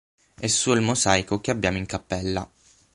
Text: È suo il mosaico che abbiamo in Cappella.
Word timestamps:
È 0.33 0.47
suo 0.47 0.73
il 0.73 0.81
mosaico 0.81 1.39
che 1.39 1.51
abbiamo 1.51 1.77
in 1.77 1.85
Cappella. 1.85 2.51